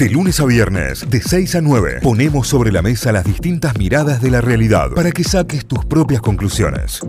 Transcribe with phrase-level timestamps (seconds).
[0.00, 4.22] De lunes a viernes, de 6 a 9, ponemos sobre la mesa las distintas miradas
[4.22, 7.02] de la realidad para que saques tus propias conclusiones.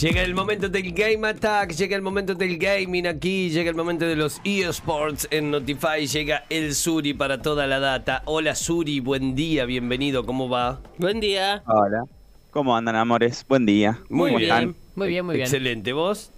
[0.00, 4.04] Llega el momento del Game Attack, llega el momento del gaming aquí, llega el momento
[4.04, 8.22] de los eSports en Notify, llega el Suri para toda la data.
[8.26, 10.78] Hola Suri, buen día, bienvenido, ¿cómo va?
[10.96, 11.64] Buen día.
[11.66, 12.04] Hola.
[12.52, 13.44] ¿Cómo andan, amores?
[13.48, 13.98] Buen día.
[14.08, 15.46] Muy bien, muy bien, muy bien.
[15.46, 16.30] Excelente, ¿vos?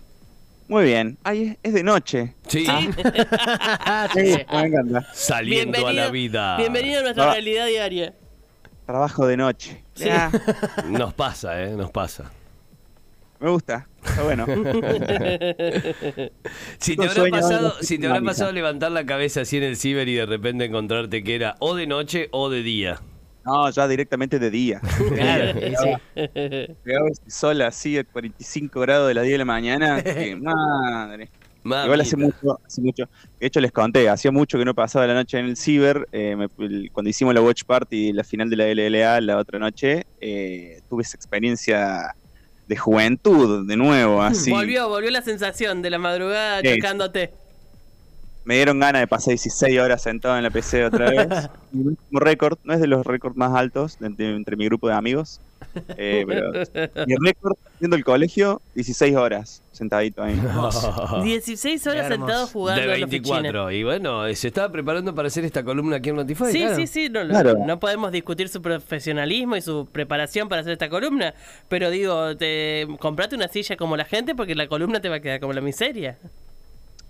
[0.71, 1.19] Muy bien.
[1.25, 2.35] Ay, es- es de noche.
[2.49, 5.05] Sí, Sí, me encanta.
[5.13, 6.57] saliendo a la vida.
[6.59, 7.33] Bienvenido a nuestra Ah.
[7.33, 8.15] realidad diaria.
[8.87, 9.83] Trabajo de noche.
[9.95, 10.05] Sí.
[10.05, 10.31] Ya,
[10.89, 11.71] Nos pasa, ¿eh?
[11.77, 12.31] Nos pasa.
[13.41, 13.89] me gusta.
[14.05, 14.47] Está bueno.
[16.79, 20.09] Si te habrá pasado, si te habrá pasado levantar la cabeza así en el ciber
[20.09, 23.01] y de repente encontrarte que era o de noche o de día.
[23.45, 24.81] No, ya directamente de día.
[25.15, 26.27] Claro, sí.
[26.85, 30.03] Pegaba ese sol así a 45 grados de las 10 de la mañana.
[30.03, 31.29] que madre.
[31.63, 33.05] Igual hace mucho, hace mucho.
[33.39, 36.09] De hecho, les conté, hacía mucho que no pasaba la noche en el ciber.
[36.11, 39.59] eh, me- el- cuando hicimos la Watch Party, la final de la LLA la otra
[39.59, 42.15] noche, eh, tuve esa experiencia
[42.67, 44.51] de juventud de nuevo, así.
[44.51, 46.77] Volvió, volvió la sensación de la madrugada Sí.
[46.77, 47.31] chocándote.
[48.45, 51.29] Me dieron ganas de pasar 16 horas sentado en la PC otra vez.
[51.73, 54.89] Mi último récord, no es de los récords más altos de- de- entre mi grupo
[54.89, 55.41] de amigos,
[55.97, 56.51] eh, pero
[57.07, 60.35] mi récord haciendo el colegio, 16 horas sentadito ahí.
[61.23, 63.43] 16 horas sentado jugando de a los fichines.
[63.43, 63.71] 24.
[63.73, 66.51] Y bueno, se estaba preparando para hacer esta columna aquí en Notify.
[66.51, 66.77] Sí, claro.
[66.77, 67.55] sí, sí, no, no- Claro.
[67.67, 71.35] no podemos discutir su profesionalismo y su preparación para hacer esta columna,
[71.69, 75.21] pero digo, te comprate una silla como la gente porque la columna te va a
[75.21, 76.19] quedar como la miseria.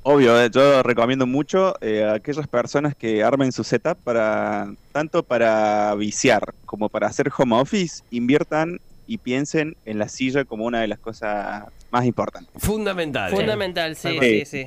[0.03, 5.23] Obvio, eh, yo recomiendo mucho eh, a aquellas personas que armen su setup para tanto
[5.23, 10.81] para viciar como para hacer home office, inviertan y piensen en la silla como una
[10.81, 12.51] de las cosas más importantes.
[12.63, 13.31] Fundamental.
[13.33, 13.37] ¿eh?
[13.37, 14.67] Fundamental, sí, sí, sí.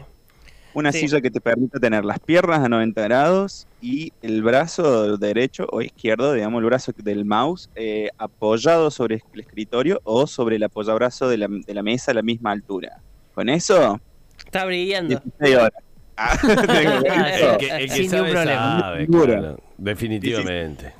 [0.75, 1.01] Una Sí.
[1.01, 5.81] silla que te permita tener las piernas a 90 grados y el brazo derecho o
[5.81, 11.27] izquierdo, digamos, el brazo del mouse, eh, apoyado sobre el escritorio o sobre el apoyabrazo
[11.27, 13.01] de la, de la mesa a la misma altura.
[13.35, 13.99] Con eso,
[14.53, 15.19] Está brillando.
[15.39, 15.71] 16 horas.
[16.15, 17.53] Ah, con eso.
[17.53, 18.79] El que, el que Sin sabe, ningún problema.
[18.81, 19.25] sabe, Seguro.
[19.25, 19.59] claro.
[19.79, 20.93] Definitivamente.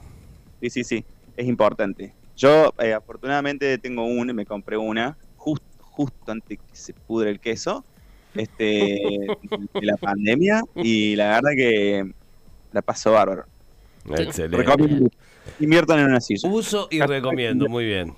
[0.59, 1.06] Sí, sí, sí,
[1.38, 2.16] es importante.
[2.36, 7.40] Yo, eh, afortunadamente, tengo una, me compré una, justo, justo antes que se pudre el
[7.40, 7.86] queso,
[8.34, 8.66] este,
[9.75, 12.12] de la pandemia, y la verdad que
[12.72, 13.46] la pasó bárbaro.
[14.18, 14.58] Excelente.
[14.58, 15.09] Recomiendo.
[15.59, 16.50] Inviertan en una silla.
[16.50, 18.16] Uso y recomiendo, muy bien.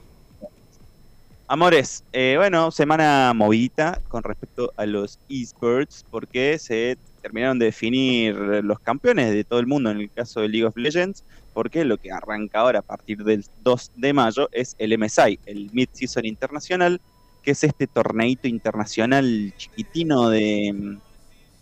[1.48, 8.34] Amores, eh, bueno, semana movidita con respecto a los esports, porque se terminaron de definir
[8.36, 11.24] los campeones de todo el mundo en el caso de League of Legends,
[11.54, 15.70] porque lo que arranca ahora a partir del 2 de mayo es el MSI, el
[15.72, 17.00] Mid-Season Internacional,
[17.44, 20.98] que es este torneito internacional chiquitino de mm,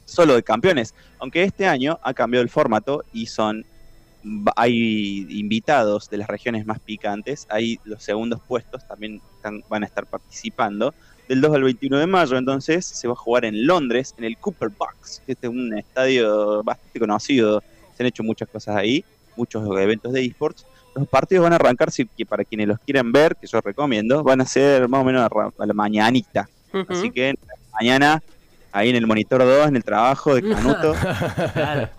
[0.05, 3.65] solo de campeones, aunque este año ha cambiado el formato y son
[4.55, 9.85] hay invitados de las regiones más picantes, hay los segundos puestos también están- van a
[9.85, 10.93] estar participando
[11.27, 14.37] del 2 al 21 de mayo, entonces se va a jugar en Londres, en el
[14.37, 17.61] Cooper Box, que este es un estadio bastante conocido,
[17.95, 19.03] se han hecho muchas cosas ahí,
[19.35, 20.65] muchos eventos de esports.
[20.95, 24.23] Los partidos van a arrancar, si, que para quienes los quieran ver, que yo recomiendo,
[24.23, 26.47] van a ser más o menos a, la mañanita.
[26.87, 27.33] Así que
[27.73, 28.21] mañana,
[28.71, 30.93] ahí en el monitor 2, en el trabajo de Canuto,
[31.53, 31.89] Claro.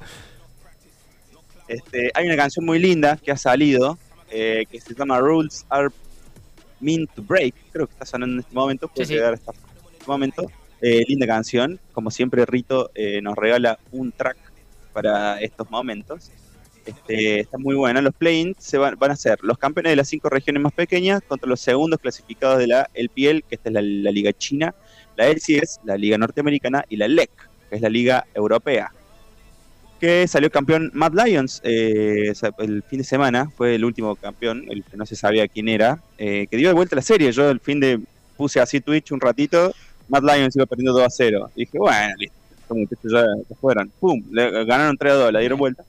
[1.69, 3.99] Este, hay una canción muy linda que ha salido
[4.31, 5.89] eh, que se llama Rules Are
[6.81, 7.55] Mean to Break.
[7.73, 8.89] Creo que está sonando en este momento.
[8.89, 9.15] Puede Sí, sí.
[9.15, 10.51] llegar a estar en este momento.
[10.83, 11.81] Eh, linda canción.
[11.93, 14.37] Como siempre, Rito eh, nos regala un track
[14.93, 16.31] para estos momentos.
[16.85, 18.03] Este, está muy buena.
[18.03, 21.23] Los play-ins se van, van a ser los campeones de las cinco regiones más pequeñas
[21.27, 24.75] contra los segundos clasificados de la LPL, que esta es la, la Liga China,
[25.17, 27.31] la LCS, la Liga Norteamericana y la LEC,
[27.71, 28.93] que es la Liga Europea
[30.05, 34.85] que salió campeón Mad Lions eh, el fin de semana, fue el último campeón, el
[34.85, 37.33] que no se sabía quién era, eh, que dio de vuelta la serie.
[37.33, 37.99] Yo el fin de
[38.37, 39.73] puse así Twitch un ratito,
[40.09, 41.51] Mad Lions iba perdiendo 2 a 0.
[41.57, 42.37] Y dije, bueno, listo,
[43.05, 43.91] ya, ya fueron.
[43.99, 44.23] ¡Pum!
[44.31, 45.85] Le, ganaron 3 a 2, la dieron vuelta.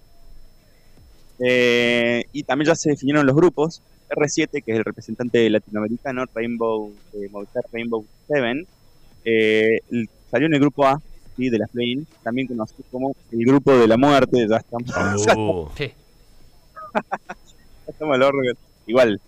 [1.39, 3.81] Eh, y también ya se definieron los grupos.
[4.09, 8.65] R7, que es el representante latinoamericano, Rainbow, eh, Movistar Rainbow 7,
[9.25, 11.01] eh, el- salió en el grupo A,
[11.37, 11.49] ¿sí?
[11.49, 14.87] de las play también conocido como el grupo de la muerte, ya estamos,
[15.25, 15.91] ya Uh, Sí.
[17.87, 18.41] estamos al horno.
[18.87, 19.19] Igual,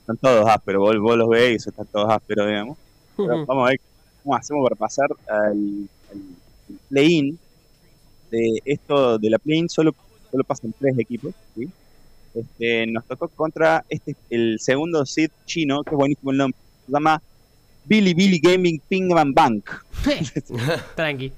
[0.00, 2.76] están todos ásperos, vos, vos los veis, están todos ásperos, digamos.
[3.16, 3.80] Pero vamos a ver
[4.22, 6.36] cómo hacemos para pasar al, al-
[6.70, 7.38] al play-in.
[8.30, 9.94] De esto, de la play-in, solo,
[10.30, 11.68] solo pasan tres equipos, ¿sí?
[12.34, 16.92] Este, nos tocó contra este el segundo seed chino, que es buenísimo el nombre, se
[16.92, 17.22] llama
[17.84, 19.70] Billy Billy Gaming Ping Bang Bank.
[20.96, 21.32] Tranqui.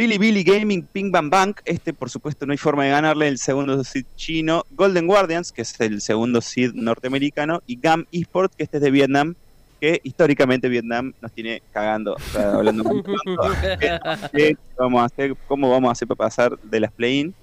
[0.00, 3.36] Billy Billy Gaming Ping Bang Bang, este por supuesto no hay forma de ganarle, el
[3.36, 8.62] segundo seed chino, Golden Guardians, que es el segundo seed norteamericano, y GAM Esports, que
[8.62, 9.34] este es de Vietnam,
[9.78, 13.42] que históricamente Vietnam nos tiene cagando, o sea, hablando muy pronto,
[14.32, 17.34] ¿qué vamos a hacer, cómo vamos a hacer para pasar de las play-in.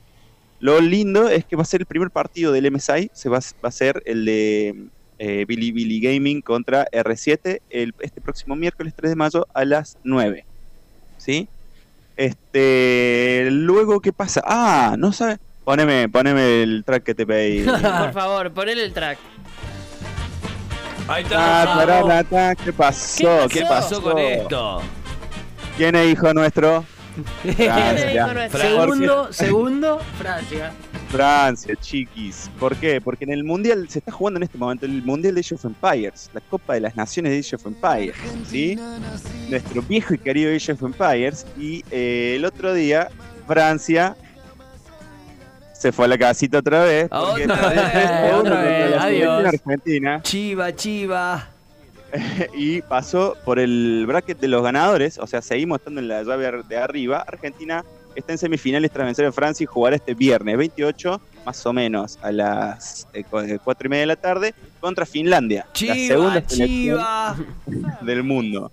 [0.60, 3.70] Lo lindo es que va a ser el primer partido del MSI, se va, va
[3.70, 4.88] a ser el de
[5.20, 10.00] eh, Billy Billy Gaming contra R7 el, este próximo miércoles 3 de mayo a las
[10.04, 10.44] 9.
[11.20, 11.48] ¿Sí?
[12.18, 14.42] Este, luego, ¿qué pasa?
[14.46, 15.38] Ah, no sabe.
[15.64, 17.64] Poneme, poneme el track que te pedí.
[17.66, 19.20] Por favor, ponele el track.
[21.08, 21.76] Ahí Ah, está.
[21.78, 23.48] tararata, ¿Qué pasó?
[23.50, 24.82] ¿Qué pasó con esto?
[25.78, 26.84] ¿Quién es hijo nuestro?
[27.44, 28.10] Francia.
[28.12, 28.60] dijo nuestro?
[28.62, 30.72] segundo, segundo, Francia.
[31.10, 32.50] Francia, chiquis.
[32.60, 33.00] ¿Por qué?
[33.02, 35.66] Porque en el Mundial, se está jugando en este momento el Mundial de Age of
[35.66, 38.16] Empires, la Copa de las Naciones de Age of Empires,
[38.48, 38.78] ¿sí?
[39.50, 41.46] Nuestro viejo y querido Age of Empires.
[41.58, 43.10] Y eh, el otro día,
[43.48, 44.16] Francia
[45.74, 47.08] se fue a la casita otra vez.
[47.10, 49.46] porque Otra vez, otra vez, adiós.
[49.46, 51.50] Argentina Chiva, chiva.
[52.56, 56.64] y pasó por el bracket de los ganadores, o sea, seguimos estando en la llave
[56.64, 57.24] de arriba.
[57.28, 57.84] Argentina
[58.18, 62.18] está en semifinales tras vencer a Francia y jugará este viernes 28, más o menos
[62.22, 66.42] a las eh, cu- eh, cuatro y media de la tarde, contra Finlandia, la segunda
[66.46, 67.36] chiva.
[68.02, 68.72] del mundo.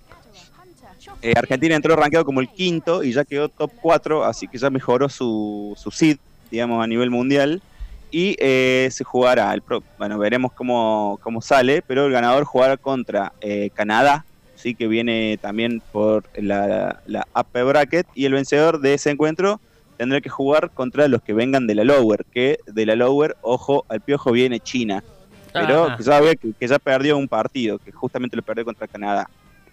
[1.23, 4.71] Eh, Argentina entró rankeado como el quinto y ya quedó top 4, así que ya
[4.71, 6.17] mejoró su, su seed,
[6.51, 7.63] digamos, a nivel mundial.
[8.11, 12.77] Y eh, se jugará, el pro- bueno, veremos cómo, cómo sale, pero el ganador jugará
[12.77, 14.25] contra eh, Canadá,
[14.65, 19.61] sí que viene también por la, la upper bracket, y el vencedor de ese encuentro
[19.99, 23.85] tendrá que jugar contra los que vengan de la lower, que de la lower, ojo,
[23.91, 25.05] al piojo viene China,
[25.53, 25.97] pero Ajá.
[25.99, 29.29] que ya, ve que, que ya perdió un partido, que justamente lo perdió contra Canadá.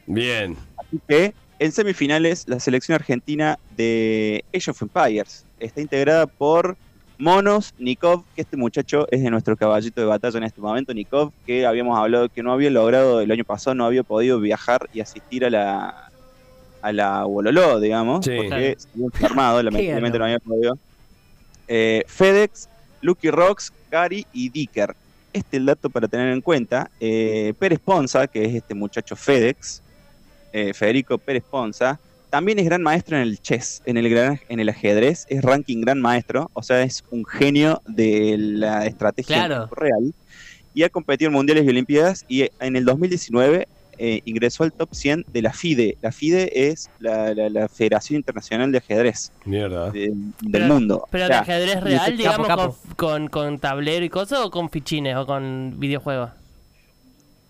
[0.06, 0.58] Bien.
[0.78, 6.76] Así que en semifinales la selección argentina de Age of Empires está integrada por
[7.22, 11.32] Monos, Nikov, que este muchacho es de nuestro caballito de batalla en este momento, Nikov,
[11.46, 15.02] que habíamos hablado que no había logrado el año pasado, no había podido viajar y
[15.02, 16.08] asistir a la
[16.82, 18.32] a la Wololó, digamos, Sí.
[18.36, 20.78] porque se había enfermado, lamentablemente no había podido.
[21.68, 22.68] Eh, FedEx,
[23.02, 24.96] Lucky Rocks, Gary y Dicker.
[25.32, 26.90] Este es el dato para tener en cuenta.
[27.00, 29.84] Eh, Pérez Ponza, que es este muchacho FedEx,
[30.54, 32.00] eh, Federico Pérez Ponza,
[32.32, 35.82] también es gran maestro en el chess, en el, gran, en el ajedrez, es ranking
[35.82, 39.70] gran maestro, o sea, es un genio de la estrategia Claro.
[39.76, 40.14] real.
[40.74, 43.68] Y ha competido en mundiales y olimpiadas y en el 2019
[44.04, 45.98] eh, ingresó al top 100 de la FIDE.
[46.02, 49.92] La FIDE es la, la- la Federación Internacional de Ajedrez Mierda.
[49.92, 51.08] de- del Pero- mundo.
[51.12, 52.78] Pero O sea, ajedrez real, digamos, capo.
[52.96, 56.32] Con, con, con tablero y cosas, o con fichines, o con videojuegos.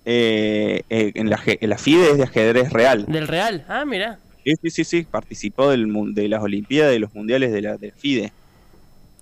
[0.03, 3.05] eh, eh, en, la, en la FIDE es de ajedrez real.
[3.07, 3.63] ¿Del real?
[3.69, 4.17] Ah, mira.
[4.43, 7.93] Sí, sí, sí, sí, participó del, de las Olimpiadas, de los Mundiales de la del
[7.93, 8.33] FIDE.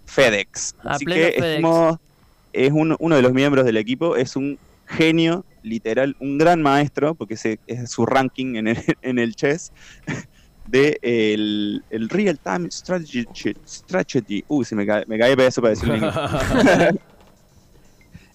[0.06, 0.74] FedEx.
[0.80, 1.38] Así que FedEx.
[1.56, 1.98] estamos-
[2.52, 4.58] es uno, uno de los miembros del equipo, es un
[4.88, 9.72] genio, literal, un gran maestro, porque ese es su ranking en el, en el chess,
[10.66, 13.26] de el, el Real Time Strategy.
[13.66, 14.44] strategy.
[14.48, 16.96] Uy, se me cae, me cae pedazo para decirlo en inglés.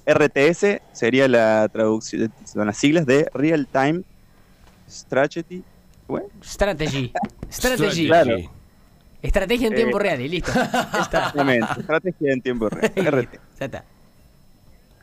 [0.06, 4.02] RTS sería la traducción, son las siglas de Real Time
[4.88, 5.62] Strategy.
[6.42, 7.12] Strategy.
[7.50, 8.06] Strategy.
[8.06, 8.36] Claro.
[9.22, 9.76] Estrategia en Eh.
[9.82, 10.52] tiempo real y listo.
[10.98, 12.92] Exactamente, estrategia en tiempo real.
[12.94, 13.34] RT.
[13.60, 13.84] Ya está.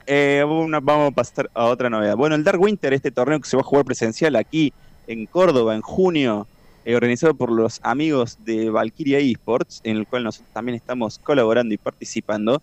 [0.06, 2.16] Eh, una- vamos a pasar a otra novedad.
[2.16, 4.74] Bueno, el Dark Winter, este torneo que se va a jugar presencial aquí
[5.08, 6.48] en Córdoba en junio,
[6.86, 11.74] eh, organizado por los amigos de Valkyria Esports, en el cual nosotros también estamos colaborando
[11.74, 12.62] y participando,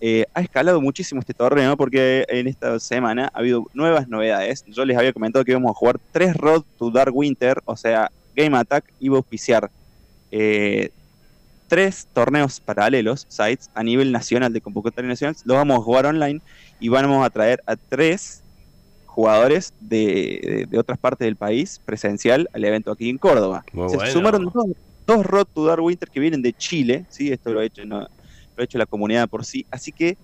[0.00, 4.64] eh, ha escalado muchísimo este torneo porque en esta semana ha habido nuevas novedades.
[4.66, 8.10] Yo les había comentado que íbamos a jugar tres Road to Dark Winter, o sea,
[8.34, 9.70] Game Attack iba a auspiciar
[10.30, 10.90] eh,
[11.68, 15.36] tres torneos paralelos, sites, a nivel nacional de convocatoria nacional.
[15.44, 16.40] Los vamos a jugar online
[16.80, 18.42] y vamos a traer a tres
[19.04, 23.64] jugadores de, otras partes del país presencial al evento aquí en Córdoba.
[23.72, 24.12] Muy Se bueno.
[24.12, 24.66] sumaron dos,
[25.06, 27.30] dos Road to Dark Winter que vienen de Chile, ¿sí?
[27.30, 28.08] esto lo ha hecho, no-
[28.56, 30.16] lo hecho la comunidad por sí, así que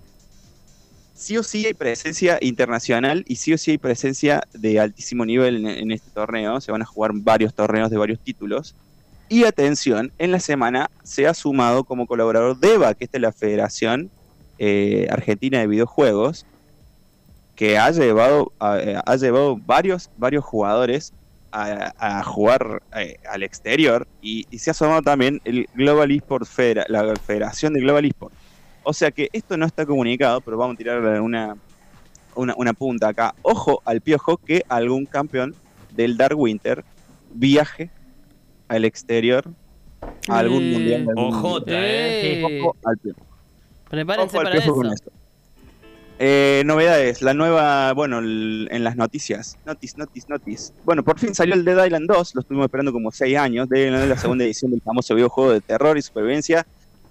[1.16, 5.66] sí o sí hay presencia internacional y sí o sí hay presencia de altísimo nivel
[5.66, 8.74] en, este torneo, se van a jugar varios torneos de varios títulos.
[9.28, 13.32] Y atención, en la semana se ha sumado como colaborador DEVA, que esta es la
[13.32, 14.10] Federación
[14.58, 16.46] eh, Argentina de Videojuegos,
[17.56, 21.12] que ha llevado, eh, ha llevado varios, varios jugadores
[21.52, 26.48] a, a jugar eh, al exterior y, y se ha sumado también el Global Esports
[26.50, 28.36] Federa- la Federación de Global Esports.
[28.82, 31.56] O sea que esto no está comunicado, pero vamos a tirar una,
[32.34, 33.34] una, una punta acá.
[33.42, 35.54] Ojo al piojo que algún campeón
[35.90, 36.84] del Dark Winter
[37.32, 37.90] viaje
[38.68, 39.44] al exterior
[40.28, 41.04] a algún mundial.
[41.06, 42.40] de algún- Ojota, ¿eh?
[42.40, 43.20] Eh, Ojo al piojo.
[43.88, 44.74] prepárense Ojo al para piojo eso.
[44.74, 45.10] con eso.
[46.18, 49.58] Eh, novedades, la nueva, bueno, el- en las noticias.
[49.66, 50.72] Notis, notis, notis.
[50.84, 53.68] Bueno, por fin salió el Dead Island 2, lo estuvimos esperando como 6 años.
[53.68, 56.66] Dead Island es la segunda edición del famoso videojuego de terror y supervivencia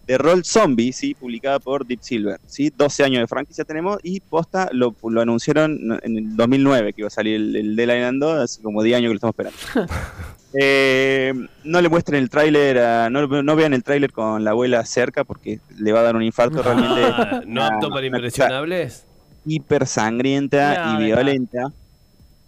[0.08, 1.14] de rol zombie, ¿sí?
[1.16, 2.40] publicada por Deep Silver.
[2.48, 2.72] ¿sí?
[2.76, 7.08] 12 años de franquicia tenemos y posta lo, lo anunciaron en el 2009 que iba
[7.08, 9.92] a salir el, el Dead Island 2, hace como 10 años que lo estamos esperando.
[10.60, 11.34] Eh,
[11.64, 15.24] no le muestren el tráiler, a- no, no vean el tráiler con la abuela cerca
[15.24, 19.06] porque le va a dar un infarto realmente Ah, ¿No apto para impresionables?
[19.46, 21.72] hiper sangrienta No, y violenta.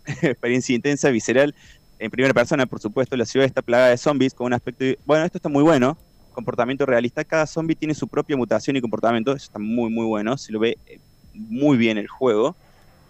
[0.22, 1.54] Experiencia intensa, visceral.
[2.00, 4.86] En primera persona, por supuesto, la ciudad está plagada de zombies con un aspecto...
[5.06, 5.98] Bueno, esto está muy bueno.
[6.32, 7.24] Comportamiento realista.
[7.24, 9.32] Cada zombie tiene su propia mutación y comportamiento.
[9.32, 10.38] Eso está muy, muy bueno.
[10.38, 11.00] Se lo ve eh,
[11.34, 12.56] muy bien el juego.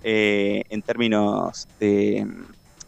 [0.04, 2.26] Eh, en términos de,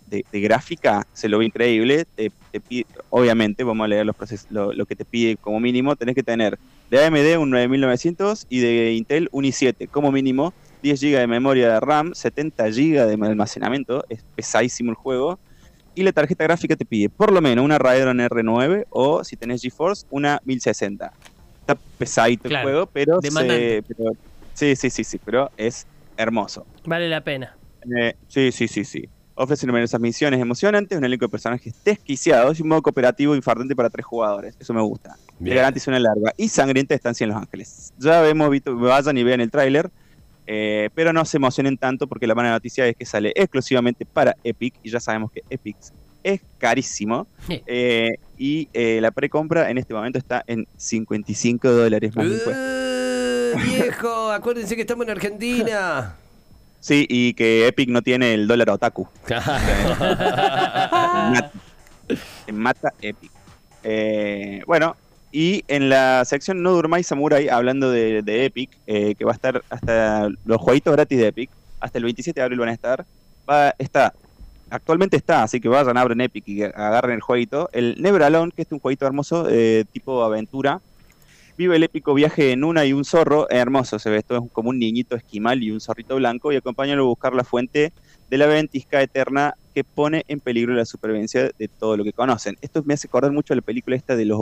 [0.10, 2.06] de- de gráfica, se lo ve increíble.
[2.16, 5.60] Te- te pide- obviamente, vamos a leer los proces- lo, lo que te pide como
[5.60, 5.96] mínimo.
[5.96, 6.58] Tenés que tener
[6.90, 10.54] de AMD un 9900 y de Intel un i7 como mínimo.
[10.82, 15.40] 10 GB de memoria de RAM, 70 GB de almacenamiento, es pesadísimo el juego.
[15.94, 19.62] Y la tarjeta gráfica te pide por lo menos una Radeon R9 o si tenés
[19.62, 21.12] GeForce, una 1060.
[21.62, 24.12] Está pesadito Claro, el juego, pero, se- pero-
[24.54, 25.86] sí, sí, sí, sí, pero es
[26.16, 26.66] hermoso.
[26.86, 27.58] Vale la pena.
[27.98, 29.04] Eh, sí, sí, sí, sí.
[29.42, 33.90] Ofrece numerosas misiones emocionantes, un elenco de personajes desquiciados y un modo cooperativo infartante para
[33.90, 34.54] tres jugadores.
[34.60, 35.16] Eso me gusta.
[35.42, 37.94] Te garantiza una larga y sangrienta estancia en Los Ángeles.
[37.98, 39.90] Ya hemos visto, vayan y vean el tráiler,
[40.46, 44.36] eh, pero no se emocionen tanto porque la buena noticia es que sale exclusivamente para
[44.44, 45.78] Epic y ya sabemos que Epic
[46.22, 47.26] es carísimo.
[47.48, 47.64] Sí.
[47.66, 52.54] eh, y eh, la precompra en este momento está en 55 dólares más impuestos.
[52.56, 56.16] ¡Eh, viejo, acuérdense que estamos en Argentina.
[56.80, 59.08] Sí, y que Epic no tiene el dólar otaku.
[61.32, 61.52] mata,
[62.52, 63.32] mata Epic.
[63.84, 64.96] Eh, bueno,
[65.32, 69.36] y en la sección No Durmáis Samurai, hablando de, de Epic, eh, que va a
[69.36, 73.06] estar hasta los jueguitos gratis de Epic, hasta el 27 de abril van a estar,
[73.50, 74.14] va, está,
[74.70, 78.64] actualmente está, así que vayan, abren Epic y agarren el jueguito, el Never Alone, que
[78.64, 80.82] es un jueguito hermoso, eh, tipo aventura,
[81.60, 84.70] Vive el épico viaje en una y un zorro, hermoso se ve, esto es como
[84.70, 87.92] un niñito esquimal y un zorrito blanco, y acompáñalo a buscar la fuente
[88.30, 92.56] de la ventisca eterna que pone en peligro la supervivencia de todo lo que conocen.
[92.62, 94.40] Esto me hace acordar mucho a la película esta de los...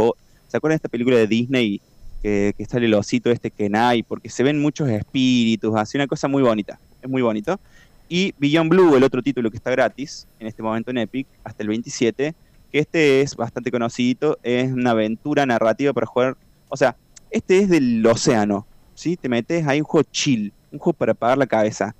[0.48, 1.82] ¿Se acuerdan de esta película de Disney
[2.22, 4.04] que, que sale el osito este Kenai?
[4.04, 7.60] Porque se ven muchos espíritus, así una cosa muy bonita, es muy bonito.
[8.08, 11.64] Y Beyond Blue, el otro título que está gratis en este momento en Epic, hasta
[11.64, 12.36] el 27,
[12.72, 16.38] que este es bastante conocido, es una aventura narrativa para jugar,
[16.70, 16.96] o sea,
[17.30, 19.18] este es del océano, ¿sí?
[19.18, 21.94] Te metes ahí un juego chill, un juego para apagar la cabeza.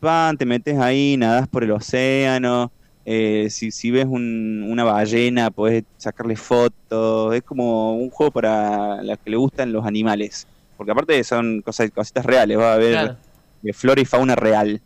[0.00, 2.72] Pan, te metes ahí, nadas por el océano.
[3.04, 7.34] eh, si, si ves un- una ballena, puedes sacarle fotos.
[7.34, 10.46] Es como un juego para las que le gustan los animales.
[10.76, 12.58] Porque aparte son cosas, cositas reales.
[12.58, 13.18] Va a haber Claro.
[13.64, 14.80] eh, flora y fauna real.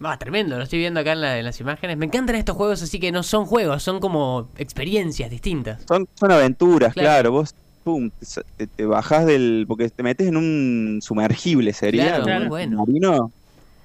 [0.00, 1.96] Ah, tremendo, lo estoy viendo acá en, la- en las imágenes.
[1.96, 5.82] Me encantan estos juegos así que no son juegos, son como experiencias distintas.
[5.88, 7.06] Son, son aventuras, Claro.
[7.08, 7.30] claro.
[7.32, 8.42] Vos, pum, te, sa-
[8.76, 9.64] te, bajás del.
[9.68, 12.06] Porque te metes en un sumergible, sería.
[12.06, 12.40] Claro, Claro.
[12.40, 12.76] muy bueno.
[12.78, 13.32] marino,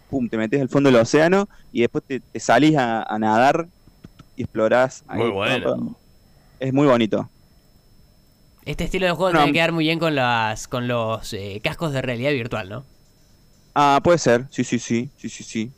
[0.10, 3.68] pum, te metes al fondo del océano y después te, te salís a, a nadar
[4.36, 5.04] y explorás.
[5.08, 6.00] ahí Muy bueno.
[6.60, 7.30] Es muy bonito.
[8.66, 9.40] Este estilo de juego No.
[9.40, 12.86] tiene que quedar muy bien con las con los eh, cascos de realidad virtual, ¿no?
[13.76, 15.72] Ah, puede ser, sí, sí, sí, sí, sí, sí.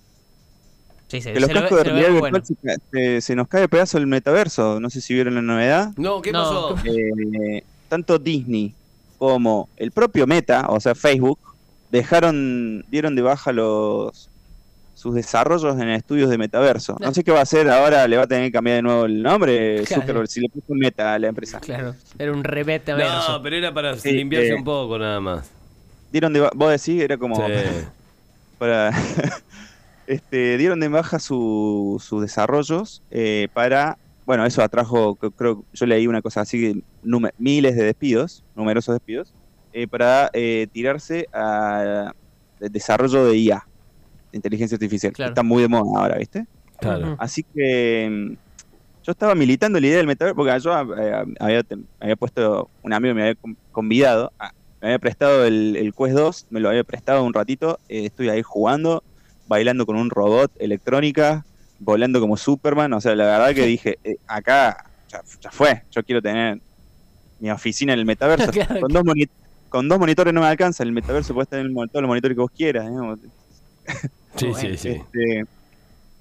[1.10, 3.64] Sí, se, Que los lo cascos de realidad virtual se, ca- se- se nos cae
[3.64, 4.80] el pedazo del metaverso.
[4.80, 5.92] No sé si vieron la novedad.
[5.98, 6.40] No, ¿qué No.
[6.76, 6.78] pasó?
[6.86, 8.74] Eh, tanto Disney
[9.18, 11.40] como el propio Meta, o sea, Facebook,
[11.92, 14.30] dejaron, dieron de baja los
[14.96, 16.98] sus desarrollos en estudios de metaverso.
[17.00, 17.14] No No.
[17.14, 19.22] sé qué va a hacer ahora, le va a tener que cambiar de nuevo el
[19.24, 20.02] nombre, Claro.
[20.02, 21.60] Zuckerberg, si le puso un Meta a la empresa.
[21.62, 24.56] Claro, era un remete No, pero era para Sí, limpiarse eh.
[24.56, 25.50] un poco nada más.
[26.12, 27.42] Dieron de vos decís, era como Sí.
[28.60, 28.92] para
[30.08, 33.98] este, dieron de baja su- sus desarrollos eh, para
[34.30, 36.84] bueno eso atrajo creo yo leí una cosa así
[37.38, 39.34] miles de despidos numerosos despidos
[39.72, 42.12] eh, para eh, tirarse a
[42.60, 43.64] el desarrollo de IA
[44.32, 45.14] de inteligencia artificial.
[45.14, 46.46] Que está muy de moda ahora viste
[46.80, 47.16] Claro.
[47.20, 48.34] Así que mm,
[49.04, 53.22] yo estaba militando la idea del metaverso porque yo eh, había, puesto un amigo me
[53.24, 57.24] había con- convidado a- me había prestado el, el Quest 2 me lo había prestado
[57.24, 59.04] un ratito eh, estoy ahí jugando
[59.46, 61.46] bailando con un robot electrónica
[61.80, 64.78] volando como Superman o sea la verdad que dije eh, acá
[65.12, 66.60] ya, ya fue yo quiero tener
[67.40, 68.82] mi oficina en el metaverso Claro.
[68.82, 69.04] con dos
[69.70, 72.52] con dos monitores no me alcanza el metaverso puedes tener todos los monitores que vos
[72.54, 72.86] quieras.
[74.36, 74.90] Sí, Bueno, sí, sí.
[74.90, 75.44] Este,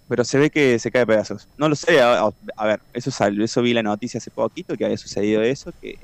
[0.09, 1.49] pero se ve que se cae a pedazos.
[1.57, 2.31] No lo sé, a,
[2.65, 5.97] ver, eso salió, eso vi la noticia hace poquito que había sucedido eso, que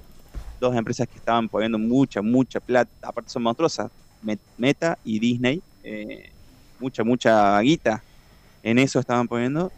[0.61, 5.63] dos empresas que estaban poniendo mucha, mucha plata, aparte son monstruosas, Met- Meta y Disney,
[5.83, 6.33] eh,
[6.79, 8.05] mucha, mucha guita
[8.65, 9.71] en eso estaban poniendo,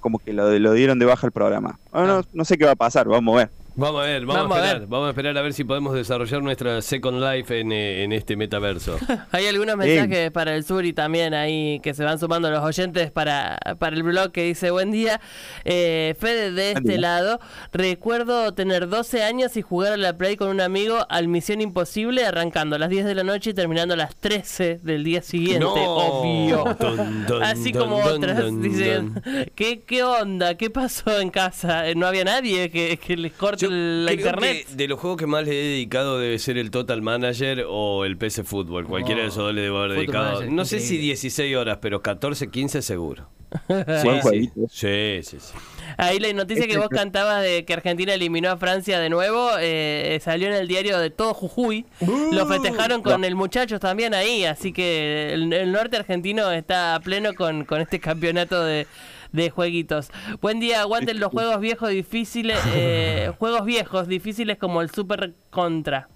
[0.00, 1.78] como que lo, lo dieron de baja el programa.
[1.92, 3.55] Bueno, no, no sé qué va a pasar, vamos a ver.
[3.78, 4.80] Vamos a ver, vamos, Vamos a a esperar.
[4.80, 4.88] ver.
[4.88, 8.34] Vamos a esperar a ver si podemos desarrollar nuestra Second Life en, eh, en este
[8.34, 8.96] metaverso.
[9.32, 13.10] Hay algunos mensajes para el sur y también ahí que se van sumando los oyentes
[13.10, 15.20] para, para el blog que dice buen día.
[15.64, 17.38] Eh, Fede de este lado,
[17.72, 22.24] recuerdo tener 12 años y jugar a la Play con un amigo al Misión Imposible
[22.24, 25.66] arrancando a las 10 de la noche y terminando a las 13 del día siguiente.
[25.66, 26.64] Obvio.
[26.80, 29.46] Dun, dun, Así dun, como dun, otras dun, dicen, dun.
[29.54, 30.54] ¿qué, ¿qué onda?
[30.54, 31.88] ¿Qué pasó en casa?
[31.88, 34.66] Eh, ¿No había nadie que, que les corte Yo la creo internet?
[34.68, 38.04] que de los juegos que más le he dedicado debe ser el Total Manager o
[38.04, 38.86] el PC Fútbol.
[38.86, 40.34] Cualquiera de esos dos le debo haber dedicado.
[40.34, 41.04] Manager, No sé si increíble.
[41.06, 43.28] 16 horas, pero 14, 15 seguro.
[43.68, 44.60] Sí, sí, jueguito.
[44.68, 45.52] sí, sí, sí.
[45.98, 50.18] Ahí la noticia que vos cantabas de que Argentina eliminó a Francia de nuevo eh,
[50.22, 51.86] salió en el diario de todo Jujuy.
[52.32, 57.00] Lo festejaron con el muchacho también ahí, así que el, el norte argentino está a
[57.00, 58.86] pleno con, con este campeonato de,
[59.36, 60.08] de jueguitos.
[60.40, 66.08] Buen día, aguanten los juegos viejos difíciles, eh, juegos viejos difíciles como el Super Contra.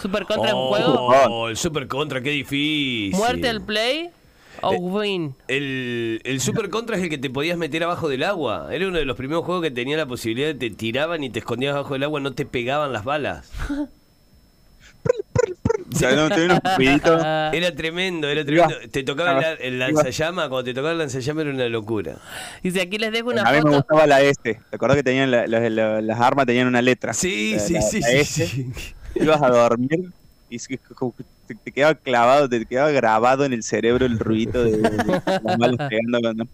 [0.00, 0.94] Super Contra es un juego.
[1.08, 3.14] Oh, el Super Contra, qué difícil.
[3.14, 4.08] Muerte al play
[4.62, 5.34] o win.
[5.48, 8.68] El, el Super Contra es el que te podías meter abajo del agua.
[8.72, 11.40] Era uno de los primeros juegos que tenía la posibilidad de te tiraban y te
[11.40, 13.50] escondías abajo del agua, no te pegaban las balas.
[15.92, 17.20] O sea, no, tenía unos ruiditos.
[17.52, 18.74] Era tremendo, era tremendo.
[18.90, 22.16] Te tocaba Ah, el, el lanzallama, cuando te tocaba el lanzallama era una locura.
[22.62, 23.76] Dice, aquí les dejo una A mí me foto.
[23.76, 24.40] gustaba la S.
[24.42, 27.12] ¿Te acordás que tenían la- la- la- las armas tenían una letra?
[27.12, 28.46] Sí, La- sí, la- sí, la sí, S.
[28.46, 28.72] sí.
[29.16, 30.10] Ibas a dormir
[30.48, 35.22] y te, te quedaba clavado, te quedaba grabado en el cerebro el ruidito de, de
[35.42, 36.46] las balas pegando cuando-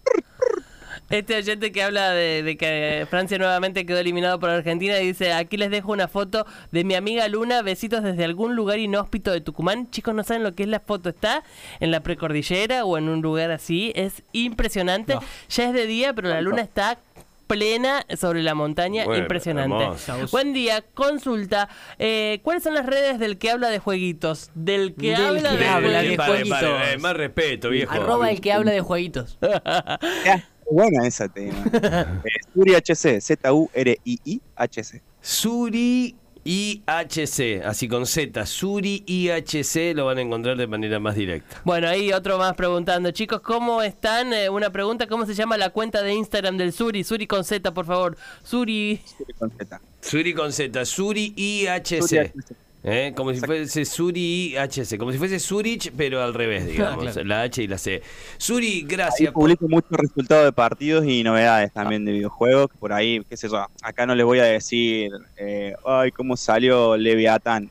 [1.08, 5.32] Este oyente que habla de, de que Francia nuevamente quedó eliminado por Argentina y dice,
[5.32, 9.40] aquí les dejo una foto de mi amiga Luna, besitos desde algún lugar inhóspito de
[9.40, 9.88] Tucumán.
[9.90, 11.44] Chicos, no saben lo que es la foto, está
[11.78, 15.14] en la precordillera o en un lugar así, es impresionante.
[15.14, 15.20] No.
[15.48, 16.98] Ya es de día, pero la luna está
[17.46, 19.84] plena sobre la montaña, Bueno, impresionante.
[19.84, 20.26] hermoso.
[20.32, 21.68] Buen día, consulta,
[22.00, 24.50] eh, ¿cuáles son las redes del que habla de jueguitos?
[24.56, 26.60] Del que Del habla que de habla de pare, jueguitos.
[26.60, 27.92] pare, eh, más respeto, viejo.
[27.92, 29.38] Arroba el que habla de jueguitos.
[30.70, 31.54] Buena esa tema.
[32.24, 35.02] Eh, Suri HC, Z-U-R-I-I-H-C.
[35.20, 41.60] Suri IHC, así con Z, Suri IHC lo van a encontrar de manera más directa.
[41.64, 44.32] Bueno, ahí otro más preguntando, chicos, ¿cómo están?
[44.32, 47.02] Eh, una pregunta, ¿cómo se llama la cuenta de Instagram del Suri?
[47.02, 48.16] Suri con Z, por favor.
[48.44, 49.00] Suri.
[49.04, 49.80] Suri con Z.
[50.00, 52.00] Suri con Z, Suri IHC.
[52.02, 52.65] Suri HC.
[52.86, 53.12] ¿Eh?
[53.14, 57.24] Como si fuese Suri IHC, como si fuese Zurich, pero al revés, digamos, Claro.
[57.24, 58.00] la H y la C.
[58.38, 59.32] Suri, Ahí gracias.
[59.32, 62.70] por- publico muchos resultados de partidos y novedades también de videojuegos.
[62.78, 66.96] Por ahí, qué sé yo, acá no les voy a decir, eh, ay, cómo salió
[66.96, 67.68] Leviatán.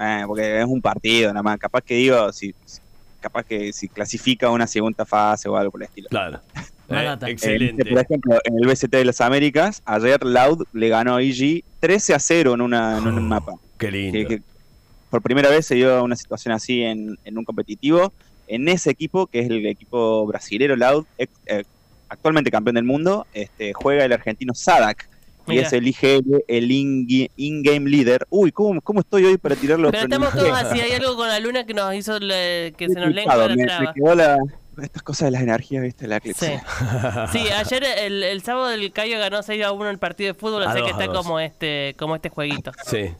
[0.00, 1.58] Eh, porque es un partido nada más.
[1.58, 2.52] Capaz que digo, si,
[3.20, 6.08] capaz que si clasifica a una segunda fase o algo por el estilo.
[6.08, 6.40] Claro.
[6.86, 7.28] Eh, data.
[7.28, 7.82] Eh, excelente.
[7.86, 12.12] por ejemplo, en el BCT de las Américas, ayer Loud le ganó a EG 13
[12.12, 13.54] a 0 en, una, en un mapa.
[13.86, 14.12] Qué lindo.
[14.28, 14.42] que, que
[15.10, 18.12] por primera vez se dio una situación así en, en un competitivo.
[18.46, 21.64] En ese equipo, que es el equipo brasilero Loud, ex- eh,
[22.08, 25.08] actualmente campeón del mundo, este, juega el argentino Sadak.
[25.46, 28.26] Y es el IGL, el in- in-game leader.
[28.30, 29.90] Uy, ¿cómo, ¿cómo estoy hoy para tirarlo?
[29.90, 32.94] Pero estamos todos así, hay algo con la luna que nos hizo le- que se
[32.98, 33.80] nos lengua la me, traba.
[33.82, 34.38] me quedó la,
[34.82, 36.06] estas cosas de las energías, ¿viste?
[36.06, 36.58] La eclipse.
[36.58, 36.64] Sí.
[37.32, 40.64] Sí, ayer el, el sábado el Cayo ganó 6 a 1 el partido de fútbol,
[40.64, 41.24] A así dos, que está dos.
[41.24, 42.72] como este como este jueguito.
[42.86, 43.10] Sí.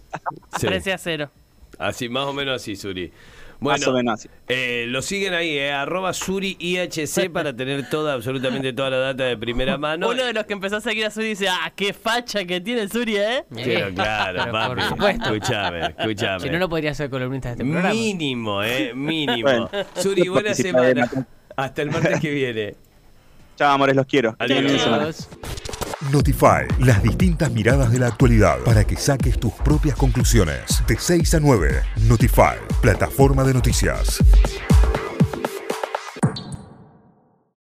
[0.58, 0.66] sí.
[0.66, 1.30] 13 a 0.
[1.78, 3.12] Así, más o menos así, Suri.
[3.60, 4.28] Más o Bueno, menos así.
[4.48, 9.24] eh, lo siguen ahí, eh, arroba Suri IHC para tener toda, absolutamente toda la data
[9.24, 10.08] de primera mano.
[10.10, 12.88] Uno de los que empezó a seguir a Suri dice, ah, qué facha que tiene
[12.88, 13.44] Suri, ¿eh?
[13.54, 14.74] Pero claro, Pero papi.
[14.74, 15.34] por supuesto.
[15.34, 16.40] Escúchame, escúchame.
[16.40, 17.90] Si no, no podría ser columnista de este programa.
[17.94, 19.42] Mínimo, eh, mínimo.
[19.42, 19.70] Bueno.
[19.96, 21.08] Suri, buena semana.
[21.56, 22.74] Hasta el martes que viene.
[23.56, 24.34] Chao, amores, los quiero.
[24.38, 25.28] Adiós.
[26.12, 30.82] Notify, las distintas miradas de la actualidad para que saques tus propias conclusiones.
[30.86, 34.22] De 6 a 9, Notify, plataforma de noticias.